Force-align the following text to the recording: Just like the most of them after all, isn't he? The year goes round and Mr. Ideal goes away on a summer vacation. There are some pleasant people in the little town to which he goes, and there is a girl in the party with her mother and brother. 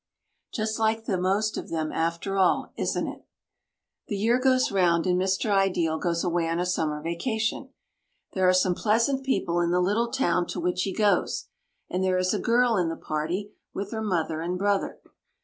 Just 0.51 0.79
like 0.79 1.05
the 1.05 1.15
most 1.15 1.57
of 1.57 1.69
them 1.69 1.91
after 1.91 2.35
all, 2.35 2.73
isn't 2.75 3.05
he? 3.05 3.21
The 4.07 4.17
year 4.17 4.39
goes 4.39 4.71
round 4.71 5.05
and 5.05 5.15
Mr. 5.21 5.51
Ideal 5.51 5.99
goes 5.99 6.23
away 6.23 6.49
on 6.49 6.59
a 6.59 6.65
summer 6.65 7.03
vacation. 7.03 7.69
There 8.33 8.49
are 8.49 8.51
some 8.51 8.73
pleasant 8.73 9.23
people 9.23 9.59
in 9.59 9.69
the 9.69 9.79
little 9.79 10.09
town 10.09 10.47
to 10.47 10.59
which 10.59 10.81
he 10.81 10.91
goes, 10.91 11.49
and 11.87 12.03
there 12.03 12.17
is 12.17 12.33
a 12.33 12.39
girl 12.39 12.77
in 12.77 12.89
the 12.89 12.97
party 12.97 13.51
with 13.75 13.91
her 13.91 14.01
mother 14.01 14.41
and 14.41 14.57
brother. 14.57 14.99